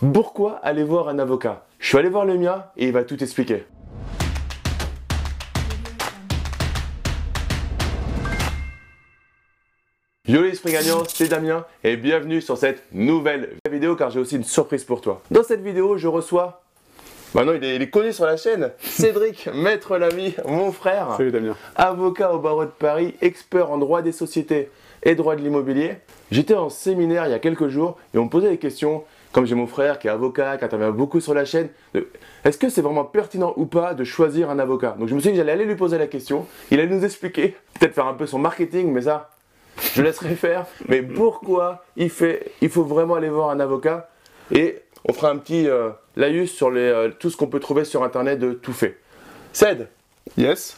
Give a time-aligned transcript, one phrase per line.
[0.00, 1.64] Pourquoi aller voir un avocat?
[1.80, 3.64] Je suis allé voir le mien et il va tout expliquer.
[10.28, 14.36] Yo les esprits gagnants, c'est Damien et bienvenue sur cette nouvelle vidéo car j'ai aussi
[14.36, 15.20] une surprise pour toi.
[15.32, 16.62] Dans cette vidéo, je reçois
[17.34, 18.70] Maintenant, il est, il est connu sur la chaîne.
[18.78, 21.14] Cédric, maître l'ami, mon frère.
[21.16, 21.56] Salut Damien.
[21.74, 24.70] Avocat au barreau de Paris, expert en droit des sociétés
[25.02, 25.96] et droit de l'immobilier.
[26.30, 29.02] J'étais en séminaire il y a quelques jours et on me posait des questions.
[29.32, 31.68] Comme j'ai mon frère qui est avocat, qui intervient beaucoup sur la chaîne,
[32.44, 34.96] est-ce que c'est vraiment pertinent ou pas de choisir un avocat?
[34.98, 36.46] Donc je me suis dit que j'allais aller lui poser la question.
[36.70, 39.30] Il allait nous expliquer, peut-être faire un peu son marketing, mais ça,
[39.94, 40.66] je laisserai faire.
[40.88, 44.08] Mais pourquoi il, fait, il faut vraiment aller voir un avocat?
[44.50, 48.02] Et on fera un petit euh, laïus sur euh, tout ce qu'on peut trouver sur
[48.02, 48.98] internet de tout fait.
[49.52, 49.88] Ced,
[50.36, 50.76] Yes.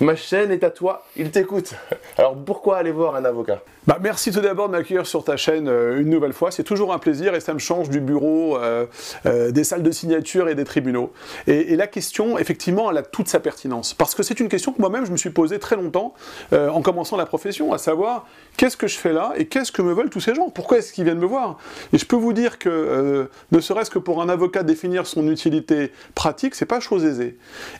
[0.00, 1.74] Ma chaîne est à toi, il t'écoute.
[2.18, 3.62] Alors pourquoi aller voir un avocat?
[3.86, 6.50] Bah, merci tout d'abord de m'accueillir sur ta chaîne euh, une nouvelle fois.
[6.50, 8.86] C'est toujours un plaisir et ça me change du bureau, euh,
[9.26, 11.12] euh, des salles de signature et des tribunaux.
[11.46, 13.92] Et, et la question, effectivement, elle a toute sa pertinence.
[13.92, 16.14] Parce que c'est une question que moi-même je me suis posée très longtemps
[16.52, 19.92] en commençant la profession, à savoir qu'est-ce que je fais là et qu'est-ce que me
[19.92, 20.48] veulent tous ces gens?
[20.48, 21.58] Pourquoi est-ce qu'ils viennent me voir?
[21.92, 25.92] Et je peux vous dire que, ne serait-ce que pour un avocat définir son utilité
[26.14, 27.36] pratique, c'est pas chose aisée.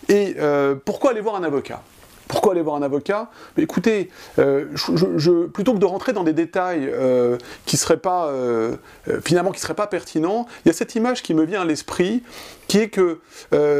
[0.09, 0.37] Et
[0.85, 1.83] pourquoi aller voir un avocat?
[2.35, 4.67] Pourquoi aller voir un avocat Écoutez, euh,
[5.53, 8.77] plutôt que de rentrer dans des détails euh, qui seraient pas euh,
[9.25, 12.25] finalement qui seraient pas pertinents, il y a cette image qui me vient à l'esprit,
[12.67, 13.21] qui est que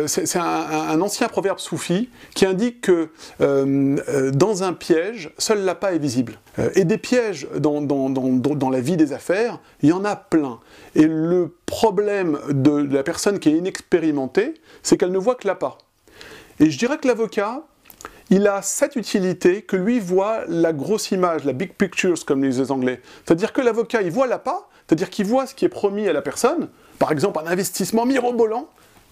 [0.07, 3.09] c'est un, un- ancien proverbe soufi qui indique que
[3.41, 6.39] dans un piège, seul l'appât est visible.
[6.77, 10.15] Et des pièges dans- dans- dans- dans la vie des affaires, il y en a
[10.15, 10.61] plein.
[10.95, 15.77] Et le problème de la personne qui est inexpérimentée, c'est qu'elle ne voit que l'appât.
[16.61, 17.65] Et je dirais que l'avocat,
[18.31, 22.61] il a cette utilité que lui voit la grosse image, la big pictures, comme disent
[22.61, 23.01] les Anglais.
[23.25, 26.23] C'est-à-dire que l'avocat, il voit l'appât, c'est-à-dire qu'il voit ce qui est promis à la
[26.23, 28.69] personne, par exemple un investissement mirobolant,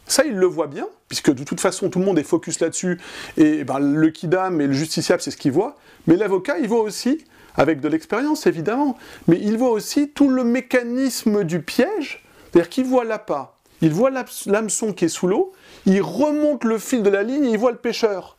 [0.06, 3.00] ça, il le voit bien, puisque de toute façon, tout le monde est focus là-dessus,
[3.36, 5.76] et ben, le kidam et le justiciable, c'est ce qu'il voit.
[6.06, 7.24] Mais l'avocat, il voit aussi,
[7.56, 8.96] avec de l'expérience évidemment,
[9.28, 14.10] mais il voit aussi tout le mécanisme du piège, c'est-à-dire qu'il voit l'appât, il voit
[14.46, 15.52] l'hameçon qui est sous l'eau,
[15.86, 18.36] il remonte le fil de la ligne et il voit le pêcheur.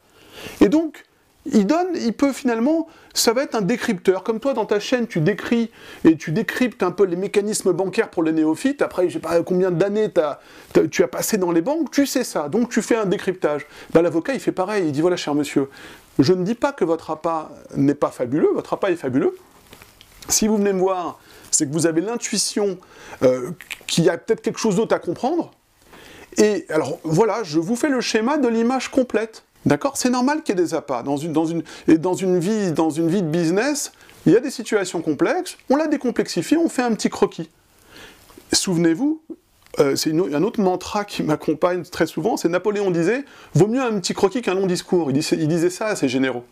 [0.61, 1.03] Et donc,
[1.45, 4.23] il donne, il peut finalement, ça va être un décrypteur.
[4.23, 5.71] Comme toi, dans ta chaîne, tu décris
[6.05, 8.81] et tu décryptes un peu les mécanismes bancaires pour les néophytes.
[8.81, 10.09] Après, je sais pas combien d'années
[10.89, 12.47] tu as passé dans les banques, tu sais ça.
[12.47, 13.65] Donc, tu fais un décryptage.
[13.93, 14.85] Ben, L'avocat, il fait pareil.
[14.87, 15.69] Il dit voilà, cher monsieur,
[16.17, 18.49] je ne dis pas que votre appât n'est pas fabuleux.
[18.53, 19.35] Votre appât est fabuleux.
[20.29, 21.19] Si vous venez me voir,
[21.51, 22.77] c'est que vous avez l'intuition
[23.21, 23.51] euh,
[23.87, 25.51] qu'il y a peut-être quelque chose d'autre à comprendre.
[26.37, 29.43] Et alors voilà, je vous fais le schéma de l'image complète.
[29.66, 31.03] D'accord C'est normal qu'il y ait des appâts.
[31.03, 33.94] Dans une, dans, une, et dans, une vie, dans une vie de business,
[34.25, 37.50] il y a des situations complexes, on la décomplexifie, on fait un petit croquis.
[38.51, 39.22] Souvenez-vous,
[39.79, 43.25] euh, c'est un autre mantra qui m'accompagne très souvent, c'est Napoléon disait
[43.56, 45.12] «Vaut mieux un petit croquis qu'un long discours».
[45.12, 46.45] Il disait, ça à ses généraux.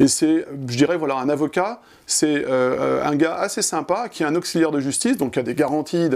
[0.00, 4.26] Et c'est, je dirais, voilà, un avocat, c'est euh, un gars assez sympa qui est
[4.26, 6.08] un auxiliaire de justice, donc qui a des garanties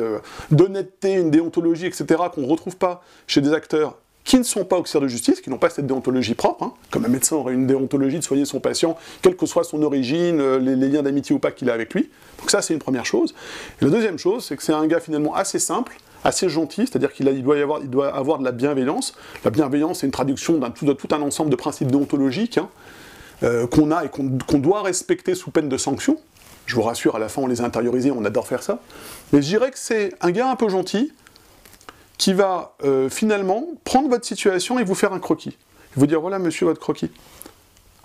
[0.51, 4.77] d'honnêteté, une déontologie, etc., qu'on ne retrouve pas chez des acteurs qui ne sont pas
[4.77, 6.73] auxiliaires de justice, qui n'ont pas cette déontologie propre, hein.
[6.91, 10.41] comme un médecin aurait une déontologie de soigner son patient, quelle que soit son origine,
[10.41, 12.11] euh, les, liens d'amitié ou pas qu'il a avec lui.
[12.41, 13.35] Donc ça, c'est une première chose.
[13.81, 17.13] Et la deuxième chose, c'est que c'est un gars finalement assez simple, assez gentil, c'est-à-dire
[17.13, 19.15] qu'il doit, avoir, doit avoir de la bienveillance.
[19.45, 22.69] La bienveillance, c'est une traduction d'un tout, un ensemble de principes déontologiques, hein
[23.45, 26.19] euh, qu'on a et qu'on qu'on doit respecter sous peine de sanction.
[26.65, 28.81] Je vous rassure, à la fin, on les a intériorisés, on adore faire ça.
[29.33, 31.13] Mais je dirais que c'est un gars un peu gentil
[32.19, 35.57] qui va euh, finalement prendre votre situation et vous faire un croquis.
[35.97, 37.11] Vous dire voilà, monsieur, votre croquis.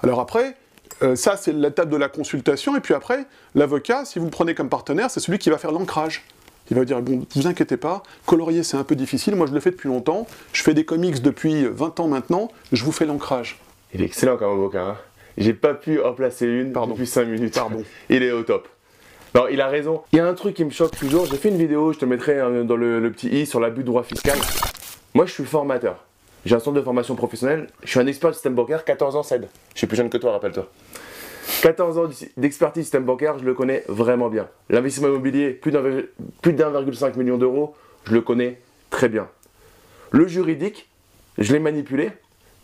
[0.04, 0.56] Alors après,
[1.04, 2.76] euh, ça, c'est l'étape de la consultation.
[2.76, 5.72] Et puis après, l'avocat, si vous le prenez comme partenaire, c'est celui qui va faire
[5.72, 6.24] l'ancrage.
[6.70, 9.60] Il va dire, bon, vous inquiétez pas, colorier c'est un peu difficile, moi je le
[9.60, 13.60] fais depuis longtemps, je fais des comics depuis 20 ans maintenant, je vous fais l'ancrage.
[13.94, 14.82] Il est excellent comme avocat.
[14.84, 14.98] hein.
[15.38, 16.94] J'ai pas pu en placer une Pardon.
[16.94, 17.56] depuis 5 minutes.
[17.56, 17.84] Pardon.
[18.10, 18.70] Il est au top.
[19.34, 20.02] Non, il a raison.
[20.12, 21.26] Il y a un truc qui me choque toujours.
[21.26, 24.04] J'ai fait une vidéo, je te mettrai dans le, petit i sur l'abus de droit
[24.04, 24.38] fiscal.
[25.14, 26.04] Moi, je suis formateur.
[26.46, 27.68] J'ai un centre de formation professionnelle.
[27.84, 29.48] Je suis un expert du système bancaire, 14 ans CED.
[29.74, 30.68] Je suis plus jeune que toi, rappelle-toi.
[31.62, 34.48] 14 ans d'expertise système bancaire, je le connais vraiment bien.
[34.70, 35.84] L'investissement immobilier, plus d'un-
[36.42, 38.60] plus d'1,5 million d'euros, je le connais
[38.90, 39.28] très bien.
[40.12, 40.90] Le juridique,
[41.38, 42.10] je l'ai manipulé,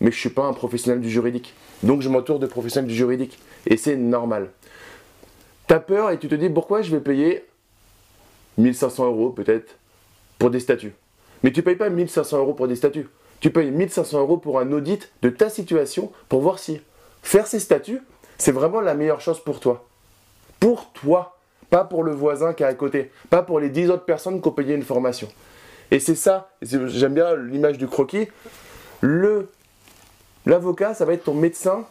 [0.01, 1.53] mais je suis pas un professionnel du juridique.
[1.83, 3.37] Donc je m'entoure de professionnels du juridique.
[3.67, 4.49] Et c'est normal.
[5.67, 7.45] T'as peur et tu te dis pourquoi je vais payer
[8.57, 9.75] 1500 euros peut-être
[10.39, 10.93] pour des statuts.
[11.43, 13.07] Mais tu payes pas 1500 euros pour des statuts.
[13.39, 16.81] Tu payes 1500 euros pour un audit de ta situation pour voir si
[17.21, 18.01] faire ces statuts,
[18.37, 19.85] c'est vraiment la meilleure chose pour toi.
[20.59, 21.37] Pour toi.
[21.69, 24.47] pas pour le voisin qui est à côté, pas pour les 10 autres personnes qui
[24.47, 25.27] ont payé une formation.
[25.91, 28.29] Et c'est ça, j'aime bien l'image du croquis,
[30.45, 31.85] l'avocat, ça va être ton médecin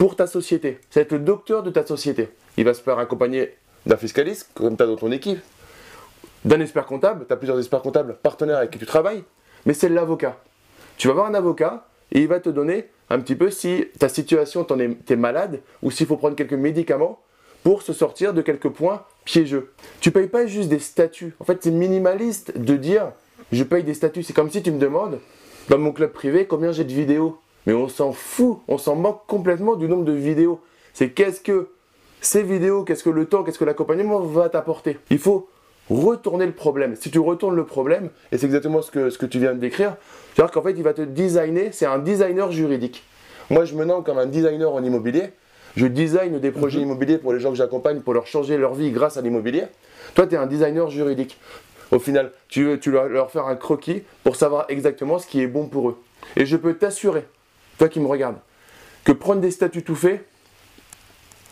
[0.00, 0.78] pour ta société.
[0.88, 2.30] Ça va être le docteur de ta société.
[2.56, 3.52] Il va se faire accompagner
[3.84, 5.40] d'un fiscaliste, comme tu as dans ton équipe,
[6.42, 9.24] d'un expert comptable, tu as plusieurs experts comptables partenaires avec qui tu travailles,
[9.66, 10.38] mais c'est l'avocat.
[10.96, 14.08] Tu vas voir un avocat et il va te donner un petit peu si ta
[14.08, 17.20] situation, tu es, malade ou s'il faut prendre quelques médicaments
[17.62, 19.70] pour se sortir de quelques points piégeux.
[20.00, 21.34] Tu payes pas juste des statuts.
[21.40, 23.12] En fait, c'est minimaliste de dire
[23.52, 24.22] je paye des statuts.
[24.22, 25.18] C'est comme si tu me demandes
[25.68, 27.38] dans mon club privé combien j'ai de vidéos?
[27.70, 30.60] Mais on s'en fout, on s'en manque complètement du nombre de vidéos.
[30.92, 31.68] C'est qu'est-ce que
[32.20, 34.98] ces vidéos, qu'est-ce que le temps, qu'est-ce que l'accompagnement va t'apporter.
[35.08, 35.48] Il faut
[35.88, 36.96] retourner le problème.
[36.96, 39.60] Si tu retournes le problème, et c'est exactement ce que, ce que tu viens de
[39.60, 39.94] décrire,
[40.34, 43.04] tu vois qu'en fait, il va te designer, c'est un designer juridique.
[43.50, 45.30] Moi, je me nomme comme un designer en immobilier.
[45.76, 46.86] Je design des projets mhm.
[46.86, 49.66] immobiliers pour les gens que j'accompagne pour leur changer leur vie grâce à l'immobilier.
[50.16, 51.38] Toi, tu es un designer juridique.
[51.92, 55.46] Au final, tu veux tu leur faire un croquis pour savoir exactement ce qui est
[55.46, 55.98] bon pour eux.
[56.36, 57.26] Et je peux t'assurer,
[57.80, 58.36] toi qui me regardes,
[59.04, 60.22] que prendre des statuts tout faits,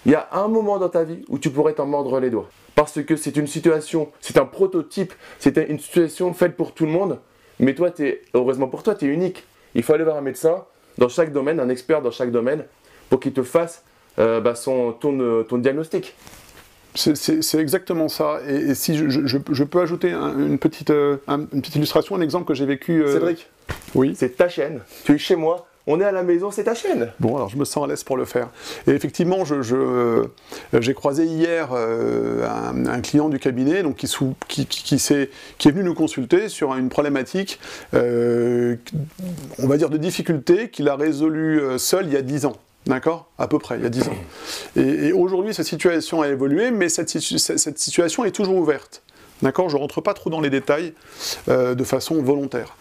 [0.04, 2.50] il y a un moment dans ta vie où tu pourrais t'en mordre les doigts.
[2.74, 6.92] Parce que c'est une situation, c'est un prototype, c'est une situation faite pour tout le
[6.92, 7.18] monde,
[7.60, 9.44] mais toi, es, heureusement pour toi, tu es unique.
[9.74, 10.64] Il faut aller voir un médecin
[10.98, 12.66] dans chaque domaine, un expert dans chaque domaine,
[13.08, 13.82] pour qu'il te fasse
[14.18, 16.14] euh, bah, son, ton, ton diagnostic.
[16.94, 18.40] C'est exactement ça.
[18.46, 22.66] Et, si je, peux ajouter une, petite, euh, une petite illustration, un exemple que j'ai
[22.66, 23.02] vécu.
[23.02, 23.48] Euh, Cédric
[23.94, 24.14] Oui.
[24.14, 24.82] C'est ta chaîne.
[25.04, 27.10] Tu es chez moi on est à la maison, c'est ta chaîne.
[27.18, 28.50] Bon, alors je me sens à l'aise pour le faire.
[28.86, 30.26] Et effectivement, j'ai je,
[30.78, 34.06] j'ai croisé hier euh, un, client du cabinet donc, qui,
[34.48, 37.58] qui, qui, est, qui, est, venu nous consulter sur une problématique,
[37.94, 38.76] euh,
[39.58, 42.56] on va dire, de difficulté qu'il a résolue euh, seul il y a 10 ans.
[42.86, 43.30] D'accord?
[43.38, 44.16] À peu près, il y a 10 ans.
[44.76, 49.02] Et, aujourd'hui, cette situation a évolué, mais cette, cette situation est toujours ouverte.
[49.42, 50.94] D'accord Je ne rentre pas trop dans les détails
[51.48, 52.76] euh, de façon volontaire.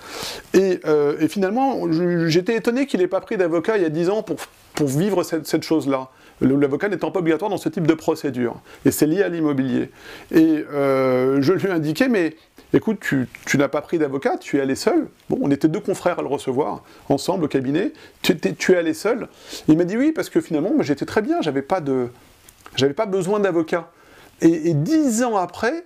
[0.54, 1.82] Et, euh, finalement,
[2.28, 4.38] j'étais étonné qu'il n'ait pas pris d'avocat il y a 10 ans pour,
[4.74, 6.10] pour vivre cette, chose-là.
[6.42, 8.56] L'avocat n'étant pas obligatoire dans ce type de procédure.
[8.86, 9.92] Et c'est lié à l'immobilier.
[10.32, 12.36] Et euh, je lui ai indiqué, mais
[12.74, 13.28] écoute, tu,
[13.58, 15.08] n'as pas pris d'avocat, tu es allé seul.
[15.30, 17.92] Bon, on était deux confrères à le recevoir, ensemble au cabinet.
[18.22, 19.28] Tu, tu es allé seul.
[19.68, 21.82] Il m'a dit oui, parce que finalement, j'étais très bien, j'avais pas
[22.96, 23.92] pas besoin d'avocat.
[24.42, 25.86] Et dix ans après,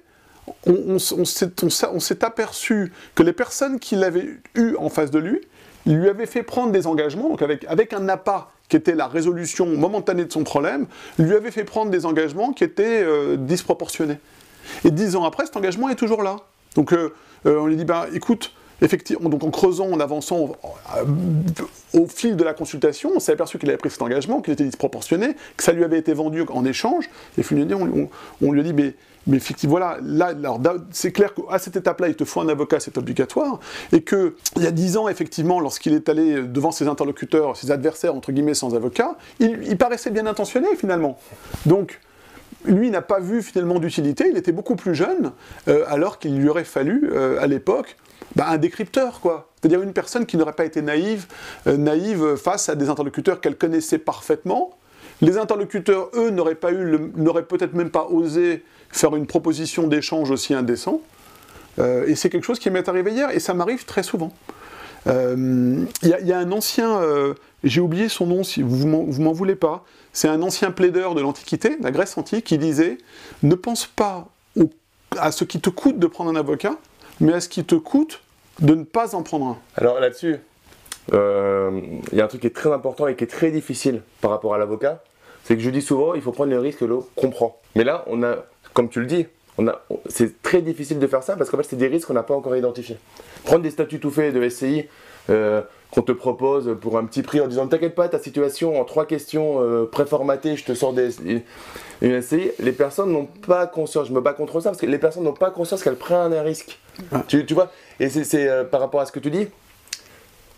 [0.65, 5.41] on, s'est aperçu que les personnes qui l'avaient eu en face de lui
[5.85, 9.65] lui avaient fait prendre des engagements, donc avec, avec un appât qui était la résolution
[9.65, 10.87] momentanée de son problème,
[11.19, 14.17] lui avait fait prendre des engagements qui étaient euh, disproportionnés.
[14.85, 16.37] Et dix ans après, cet engagement est toujours là.
[16.75, 17.13] Donc euh,
[17.45, 20.55] euh, on lui dit, bah, écoute, effectivement, donc en creusant, en avançant
[21.93, 24.63] au fil de la consultation, on s'est aperçu qu'il avait pris cet engagement, qu'il était
[24.63, 27.87] disproportionné, que ça lui avait été vendu en échange, et finalement,
[28.41, 28.95] on, lui a dit, mais,
[29.35, 30.33] effectivement, voilà, là,
[30.91, 33.59] c'est clair qu'à cette étape-là, il te faut un avocat, c'est obligatoire,
[33.91, 38.15] et qu'il y a dix ans, effectivement, lorsqu'il est allé devant ses interlocuteurs, ses adversaires,
[38.15, 41.19] entre guillemets, sans avocat, il, paraissait bien intentionné, finalement.
[41.65, 41.99] Donc,
[42.65, 45.31] lui n'a pas vu finalement d'utilité, il était beaucoup plus jeune,
[45.67, 47.97] euh, alors qu'il lui aurait fallu, euh, à l'époque,
[48.35, 49.49] bah, un décrypteur, quoi.
[49.59, 51.25] C'est-à-dire une personne qui n'aurait pas été naïve,
[51.67, 54.71] euh, naïve face à des interlocuteurs qu'elle connaissait parfaitement.
[55.21, 60.31] Les interlocuteurs, eux, n'auraient pas eu, n'auraient peut-être même pas osé faire une proposition d'échange
[60.31, 61.01] aussi indécent.
[61.79, 64.33] Euh, et c'est quelque chose qui m'est arrivé hier, et ça m'arrive très souvent.
[65.05, 67.01] Il euh, y, a un ancien,
[67.63, 71.77] j'ai oublié son nom, si vous m'en voulez pas, c'est un ancien plaideur de l'Antiquité,
[71.81, 72.97] la Grèce antique, qui disait
[73.41, 74.27] Ne pense pas
[75.17, 76.77] à ce qui te coûte de prendre un avocat,
[77.21, 78.21] mais à ce qui te coûte
[78.59, 79.57] de ne pas en prendre un?
[79.75, 80.37] Alors là-dessus,
[81.13, 84.01] euh, il y a un truc qui est très important et qui est très difficile
[84.19, 85.03] par rapport à l'avocat,
[85.43, 87.59] c'est que je dis souvent, il faut prendre le risque que l'on comprend.
[87.75, 88.37] Mais là, on a,
[88.73, 89.25] comme tu le dis,
[90.07, 92.35] c'est très difficile de faire ça parce qu'en fait, c'est des risques qu'on n'a pas
[92.35, 92.97] encore identifiés.
[93.43, 94.87] Prendre des statuts tout faits de SCI,
[95.29, 98.85] euh, qu'on te propose pour un petit prix en disant t'inquiète pas, ta situation en
[98.85, 101.09] trois questions euh, préformatées, je te sors des,
[102.01, 104.97] une SCI, les personnes n'ont pas conscience, je me bats contre ça parce que les
[104.97, 106.79] personnes n'ont pas conscience qu'elles prennent un risque.
[107.27, 107.71] Tu, tu, vois?
[107.99, 109.47] Et c'est euh, par rapport à ce que tu dis,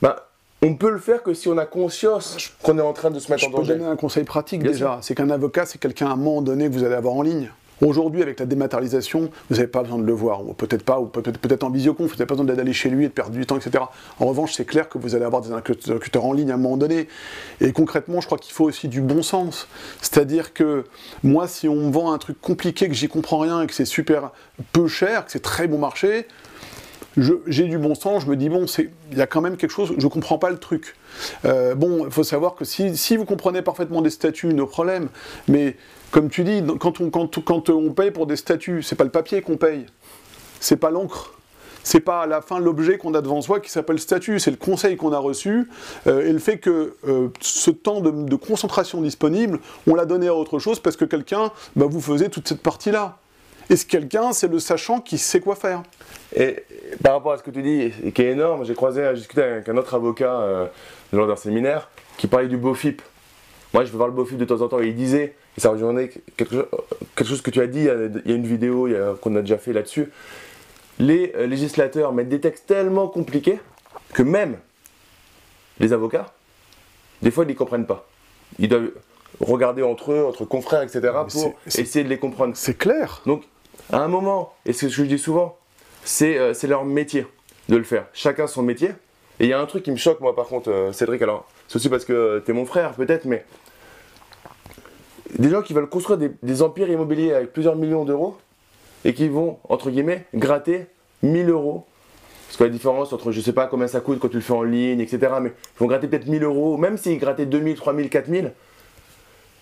[0.01, 0.29] bah,
[0.61, 3.31] on peut le faire que si on a conscience qu'on est en train de se
[3.31, 3.63] mettre en danger.
[3.65, 6.41] Je peux donner un conseil pratique déjà, c'est qu'un avocat, c'est quelqu'un à un moment
[6.41, 7.49] donné que vous allez avoir en ligne.
[7.85, 11.05] Aujourd'hui, avec la dématérialisation, vous n'avez pas besoin de le voir, ou peut-être pas, ou
[11.05, 13.45] peut-être peut en visioconf, vous n'avez pas besoin d'aller chez lui et de perdre du
[13.45, 13.83] temps, etc.
[14.19, 16.77] En revanche, c'est clair que vous allez avoir des interlocuteurs en ligne à un moment
[16.77, 17.07] donné.
[17.59, 19.67] Et concrètement, je crois qu'il faut aussi du bon sens.
[20.01, 20.85] C'est-à-dire que
[21.23, 23.85] moi, si on me vend un truc compliqué, que j'y comprends rien, et que c'est
[23.85, 24.31] super
[24.71, 26.27] peu cher, que c'est très bon marché,
[27.47, 28.65] j'ai du bon sens, je me dis, bon,
[29.11, 30.95] il y a quand même quelque chose, je ne comprends pas le truc.
[31.45, 35.09] Euh, bon, il faut savoir que si, si, vous comprenez parfaitement des statuts, nos problèmes,
[35.47, 35.75] mais
[36.13, 39.09] comme tu dis, quand on, quand, quand on paye pour des statuts, c'est pas le
[39.09, 39.87] papier qu'on paye,
[40.59, 41.33] c'est pas l'encre.
[41.85, 44.57] C'est pas à la fin l'objet qu'on a devant soi qui s'appelle statut, c'est le
[44.57, 45.67] conseil qu'on a reçu
[46.07, 50.35] euh, et le fait que euh, ce temps de, concentration disponible, on l'a donné à
[50.35, 53.17] autre chose parce que quelqu'un bah, vous faisait toute cette partie-là.
[53.69, 55.81] Et ce quelqu'un, c'est le sachant qui sait quoi faire.
[56.35, 56.63] Et
[57.01, 59.75] par rapport à ce que tu dis, qui est énorme, j'ai croisé, discuté avec un
[59.75, 60.67] autre avocat euh,
[61.11, 63.01] lors d'un séminaire qui parlait du BOFIP.
[63.73, 64.79] Moi, je veux voir le BOFIP de temps en temps.
[64.79, 66.65] Et il disait, et ça rejoignait quelque, chose,
[67.15, 67.87] quelque chose que tu as dit,
[68.25, 68.89] il y a une vidéo
[69.21, 70.09] qu'on a déjà fait là-dessus.
[70.99, 73.59] Les euh, législateurs mettent des textes tellement compliqués
[74.13, 74.57] que même
[75.79, 76.33] les avocats,
[77.21, 78.07] des fois, ils ne les comprennent pas.
[78.59, 78.91] Ils doivent
[79.39, 82.55] regarder entre eux, entre confrères, etc., pour essayer de les comprendre.
[82.55, 83.21] C'est clair.
[83.25, 83.43] Donc,
[83.91, 85.57] à un moment, et c'est ce que je dis souvent,
[86.21, 87.25] euh, c'est leur métier
[87.69, 88.05] de le faire.
[88.13, 88.89] Chacun son métier.
[89.39, 91.47] Et il y a un truc qui me choque, moi, par contre, euh, Cédric, alors,
[91.67, 93.45] c'est aussi parce que tu es mon frère, peut-être, mais
[95.37, 98.37] des gens qui veulent construire des, empires immobiliers avec plusieurs millions d'euros
[99.05, 100.85] et qui vont, entre guillemets, gratter
[101.23, 101.85] 1000 euros.
[102.47, 104.53] Parce que la différence entre, je sais pas combien ça coûte quand tu le fais
[104.53, 108.09] en ligne, etc., mais ils vont gratter peut-être 1000 euros, même s'ils grattaient 2000, 3000,
[108.09, 108.53] 4000.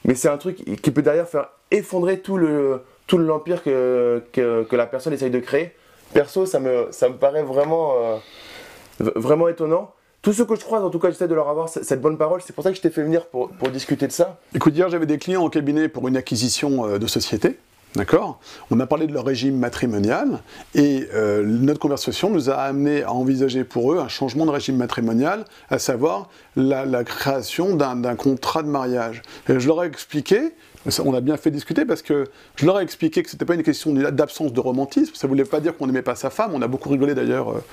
[0.04, 4.86] Mais c'est un truc qui peut d'ailleurs faire effondrer tout le tout l'empire que, la
[4.86, 5.72] personne essaye de créer.
[6.14, 8.18] Perso, ça me, paraît vraiment, euh,
[9.16, 9.94] vraiment étonnant.
[10.22, 12.42] Tout ce que je croise, en tout cas, j'essaie de leur avoir cette bonne parole.
[12.46, 14.40] C'est pour ça que je t'ai fait venir pour, pour discuter de ça.
[14.54, 17.58] Écoute, hier, j'avais des clients au cabinet pour une acquisition euh, de société.
[17.96, 18.40] D'accord?
[18.70, 20.40] On a parlé de leur régime matrimonial
[20.76, 24.78] et euh, notre conversation nous a amené à envisager pour eux un changement de régime
[24.78, 29.22] matrimonial, à savoir la, création d'un contrat de mariage.
[29.50, 30.54] Et je leur ai expliqué,
[31.04, 33.56] on a bien fait discuter parce que je leur ai expliqué que ce n'était pas
[33.56, 36.52] une question d'absence de romantisme, ça ne voulait pas dire qu'on n'aimait pas sa femme,
[36.54, 37.64] on a beaucoup rigolé d'ailleurs euh,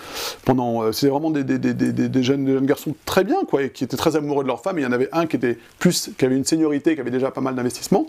[0.45, 0.83] pendant...
[0.83, 4.63] Euh, c'est vraiment des, jeunes, garçons très bien, quoi, qui étaient très amoureux de leur
[4.63, 7.13] femme, il y en avait un qui, était plus, qui avait une seniorité, qui avait
[7.13, 8.07] déjà pas mal d'investissement.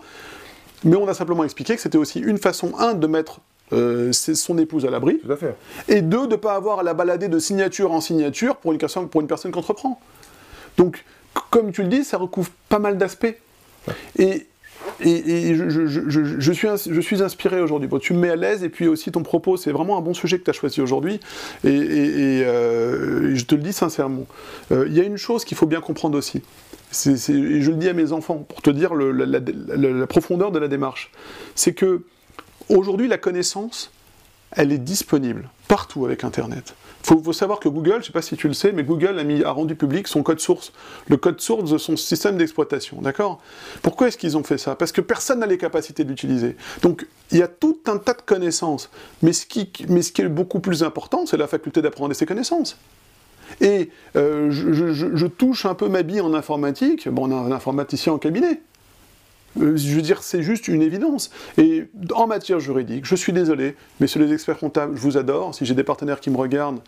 [0.83, 3.41] Mais on a simplement expliqué que c'était aussi une façon, un, de mettre
[3.73, 5.21] euh, son épouse à l'abri,
[5.87, 8.77] et deux, de ne pas avoir à la balader de signature en signature pour une,
[8.77, 9.99] personne, pour une personne qui entreprend.
[10.77, 11.03] Donc,
[11.49, 13.35] comme tu le dis, ça recouvre pas mal d'aspects.
[14.17, 14.47] Et,
[15.01, 17.89] et, je, suis, je suis inspiré aujourd'hui.
[17.99, 20.39] tu me mets à l'aise, et puis aussi ton propos, c'est vraiment un bon sujet
[20.39, 21.19] que tu as choisi aujourd'hui.
[21.63, 24.25] Et, euh, je te le dis sincèrement.
[24.71, 26.41] Euh, il y a une chose qu'il faut bien comprendre aussi
[26.91, 31.11] et je le dis à mes enfants pour te dire la, profondeur de la démarche,
[31.55, 32.03] c'est que
[32.67, 33.91] aujourd'hui la connaissance,
[34.51, 36.73] elle est disponible partout avec Internet.
[37.11, 39.17] Il faut, savoir que Google, je ne sais pas si tu le sais, mais Google
[39.19, 40.73] a, mis, a rendu public son code source,
[41.07, 43.39] le code source de son système d'exploitation, d'accord?
[43.81, 44.75] Pourquoi est-ce qu'ils ont fait ça?
[44.75, 46.57] Parce que personne n'a les capacités de l'utiliser.
[46.81, 48.89] Donc il y a tout un tas de connaissances,
[49.21, 52.25] mais ce qui, mais ce qui est beaucoup plus important, c'est la faculté d'apprendre ces
[52.25, 52.77] connaissances.
[53.61, 57.07] Et euh, je, touche un peu ma bille en informatique.
[57.09, 58.61] Bon, on a un informaticien en cabinet.
[59.59, 61.31] Euh, je veux dire, c'est juste une évidence.
[61.57, 63.75] Et en matière juridique, je suis désolé,
[64.05, 65.55] sur les experts comptables, je vous adore.
[65.55, 66.81] Si j'ai des partenaires qui me regardent,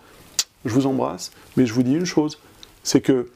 [0.66, 1.32] je vous embrasse.
[1.58, 2.40] Mais je vous dis une chose,
[2.84, 3.30] c'est que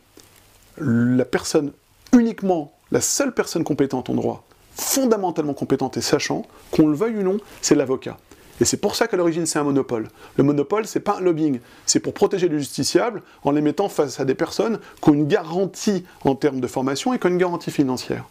[0.78, 1.72] la personne,
[2.14, 7.24] uniquement la seule personne compétente en droit, fondamentalement compétente et sachant, qu'on le veuille ou
[7.24, 8.18] non, c'est l'avocat.
[8.62, 10.08] Et c'est pour ça qu'à l'origine c'est un monopole.
[10.38, 14.20] Le monopole, c'est pas un lobbying, c'est pour protéger les justiciables en les mettant face
[14.20, 17.38] à des personnes qui ont une garantie en termes de formation et qui ont une
[17.38, 18.26] garantie financière.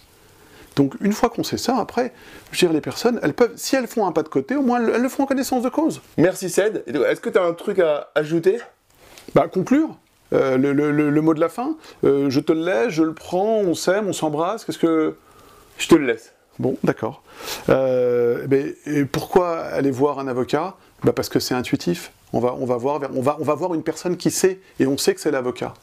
[0.76, 2.12] Donc une fois qu'on sait ça, après,
[2.50, 4.62] je veux dire, les personnes, elles peuvent, si elles font un pas de côté, au
[4.62, 6.00] moins elles le font en connaissance de cause.
[6.16, 6.82] Merci Ced.
[6.86, 8.58] Est-ce que tu as un truc à ajouter?
[9.34, 9.96] Bah conclure.
[10.32, 13.74] Euh, le, mot de la fin, euh, je te le laisse, je le prends, on
[13.74, 15.14] s'aime, on s'embrasse, qu'est-ce que...
[15.76, 16.33] Je te le laisse.
[16.58, 17.22] Bon, d'accord.
[17.68, 18.46] Euh,
[19.10, 20.76] pourquoi aller voir un avocat?
[21.02, 22.12] Bah Parce que c'est intuitif.
[22.32, 22.74] On va
[23.54, 25.74] voir une personne qui sait, et on sait que c'est l'avocat.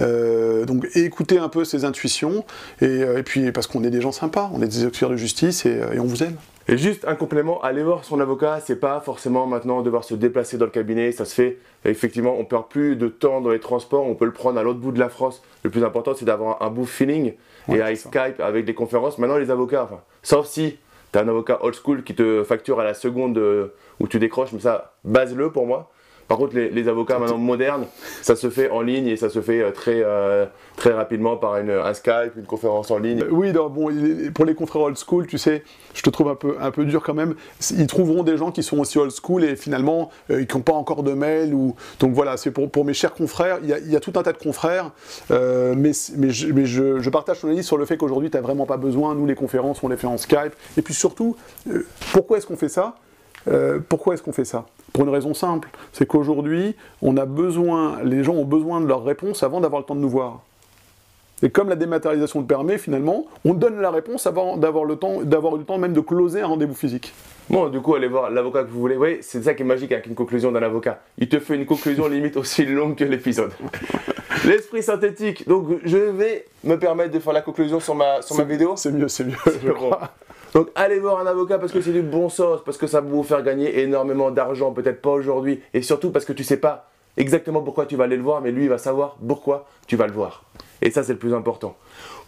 [0.00, 2.44] Euh, donc écoutez un peu ses intuitions,
[2.82, 5.66] euh, et, puis parce qu'on est des gens sympas, on est des experts de justice,
[5.66, 6.36] et, et on vous aime.
[6.68, 10.56] Et juste un complément, aller voir son avocat, c'est pas forcément maintenant devoir se déplacer
[10.56, 11.58] dans le cabinet, ça se fait.
[11.84, 14.78] Effectivement, on perd plus de temps dans les transports, on peut le prendre à l'autre
[14.78, 15.42] bout de la France.
[15.64, 17.32] Le plus important, c'est d'avoir un beau feeling.
[17.68, 20.76] et avec Skype, avec des conférences, maintenant les avocats, enfin, sauf si
[21.12, 24.20] tu as un avocat old school qui te facture à la seconde euh, où tu
[24.20, 25.90] décroches, mais ça, base-le pour moi.
[26.30, 27.86] Par contre, les, avocats maintenant modernes,
[28.22, 30.46] ça se fait en ligne et ça se fait euh, très, euh,
[30.76, 33.24] très rapidement par une, un Skype, une conférence en ligne.
[33.32, 33.90] Oui, bon,
[34.32, 37.02] pour les confrères old school, tu sais, je te trouve un peu, un peu dur
[37.02, 37.34] quand même.
[37.76, 40.72] Ils trouveront des gens qui sont aussi old school et finalement, euh, qui n'ont pas
[40.72, 41.52] encore de mail.
[41.52, 41.74] Ou...
[41.98, 43.58] Donc voilà, c'est pour, pour mes chers confrères.
[43.64, 44.92] Il y, a, il y a tout un tas de confrères,
[45.30, 48.40] mais, mais, je, mais je, je, partage ton avis sur le fait qu'aujourd'hui, tu n'as
[48.40, 49.16] vraiment pas besoin.
[49.16, 50.54] Nous, les conférences, on les fait en Skype.
[50.76, 51.34] Et puis surtout,
[52.12, 52.94] pourquoi est-ce qu'on fait ça?
[53.88, 54.64] Pourquoi est-ce qu'on fait ça?
[54.92, 59.04] Pour une raison simple, c'est qu'aujourd'hui, on a besoin, les gens ont besoin de leurs
[59.04, 60.40] réponses avant d'avoir le temps de nous voir.
[61.42, 65.22] Et comme la dématérialisation le permet, finalement, on donne la réponse avant d'avoir le temps,
[65.22, 67.14] d'avoir eu le temps même de closer un rendez-vous physique.
[67.48, 68.96] Bon, du coup, allez voir l'avocat que vous voulez.
[68.96, 71.00] Oui, c'est ça qui est magique avec une conclusion d'un avocat.
[71.18, 73.52] Il te fait une conclusion limite aussi longue que l'épisode.
[74.44, 75.48] L'esprit synthétique.
[75.48, 78.74] Donc, je vais me permettre de faire la conclusion sur ma, sur ma vidéo.
[78.76, 80.12] C'est mieux, c'est mieux, je crois.
[80.54, 83.08] Donc, allez voir un avocat parce que c'est du bon sens, parce que ça va
[83.08, 86.90] vous faire gagner énormément d'argent, peut-être pas aujourd'hui, et surtout parce que tu sais pas
[87.16, 90.06] exactement pourquoi tu vas aller le voir, mais lui, il va savoir pourquoi tu vas
[90.06, 90.44] le voir.
[90.82, 91.76] Et ça, c'est le plus important.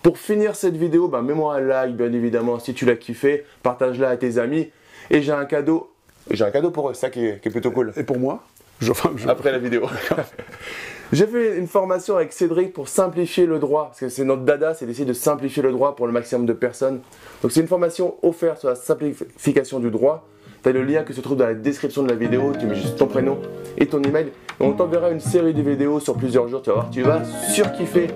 [0.02, 4.10] Pour finir cette vidéo, bah, mets-moi un like, bien évidemment, si tu l'as kiffé, partage-la
[4.10, 4.70] à tes amis.
[5.10, 5.90] Et j'ai un cadeau.
[6.30, 7.92] J'ai un cadeau pour eux, ça qui est, qui est plutôt cool.
[7.96, 8.42] Et pour moi,
[8.80, 8.92] je-
[9.28, 9.86] Après la vidéo.
[11.12, 13.86] j'ai fait une formation avec Cédric pour simplifier le droit.
[13.88, 16.52] Parce que c'est notre dada, c'est d'essayer de simplifier le droit pour le maximum de
[16.52, 17.00] personnes.
[17.42, 20.26] Donc c'est une formation offerte sur la simplification du droit.
[20.64, 22.52] Tu le lien qui se trouve dans la description de la vidéo.
[22.58, 23.38] Tu mets juste ton prénom
[23.76, 24.26] et ton email.
[24.60, 26.62] Et on t'enverra une série de vidéos sur plusieurs jours.
[26.62, 28.06] Tu vas voir, tu vas surkiffer.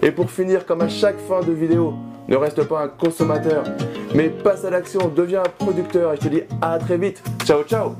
[0.00, 1.94] Et pour finir, comme à chaque fin de vidéo,
[2.28, 3.64] ne reste pas un consommateur,
[4.14, 6.12] mais passe à l'action, deviens un producteur.
[6.12, 7.22] Et je te dis à très vite.
[7.44, 7.94] Ciao, ciao